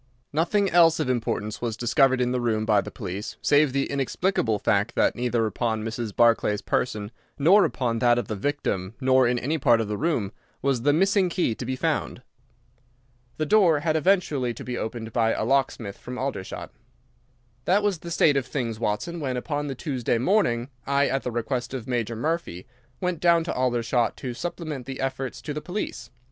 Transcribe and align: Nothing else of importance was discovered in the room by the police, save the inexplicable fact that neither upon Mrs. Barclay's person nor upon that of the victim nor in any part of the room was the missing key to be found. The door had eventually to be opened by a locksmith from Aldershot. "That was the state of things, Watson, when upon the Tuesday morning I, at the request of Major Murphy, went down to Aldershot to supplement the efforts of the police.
Nothing 0.33 0.67
else 0.71 0.99
of 0.99 1.11
importance 1.11 1.61
was 1.61 1.77
discovered 1.77 2.21
in 2.21 2.31
the 2.31 2.41
room 2.41 2.65
by 2.65 2.81
the 2.81 2.89
police, 2.89 3.37
save 3.39 3.71
the 3.71 3.85
inexplicable 3.85 4.57
fact 4.57 4.95
that 4.95 5.15
neither 5.15 5.45
upon 5.45 5.83
Mrs. 5.83 6.15
Barclay's 6.15 6.63
person 6.63 7.11
nor 7.37 7.65
upon 7.65 7.99
that 7.99 8.17
of 8.17 8.27
the 8.27 8.35
victim 8.35 8.95
nor 8.99 9.27
in 9.27 9.37
any 9.37 9.59
part 9.59 9.79
of 9.79 9.87
the 9.87 9.99
room 9.99 10.31
was 10.59 10.81
the 10.81 10.91
missing 10.91 11.29
key 11.29 11.53
to 11.53 11.65
be 11.67 11.75
found. 11.75 12.23
The 13.37 13.45
door 13.45 13.81
had 13.81 13.95
eventually 13.95 14.55
to 14.55 14.63
be 14.63 14.75
opened 14.75 15.13
by 15.13 15.33
a 15.33 15.45
locksmith 15.45 15.99
from 15.99 16.17
Aldershot. 16.17 16.71
"That 17.65 17.83
was 17.83 17.99
the 17.99 18.09
state 18.09 18.37
of 18.37 18.47
things, 18.47 18.79
Watson, 18.79 19.19
when 19.19 19.37
upon 19.37 19.67
the 19.67 19.75
Tuesday 19.75 20.17
morning 20.17 20.69
I, 20.87 21.09
at 21.09 21.21
the 21.21 21.29
request 21.31 21.75
of 21.75 21.85
Major 21.87 22.15
Murphy, 22.15 22.65
went 23.01 23.19
down 23.19 23.43
to 23.43 23.53
Aldershot 23.53 24.17
to 24.17 24.33
supplement 24.33 24.87
the 24.87 24.99
efforts 24.99 25.47
of 25.47 25.53
the 25.53 25.61
police. 25.61 26.09